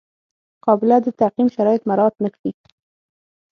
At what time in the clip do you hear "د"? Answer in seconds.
1.01-1.07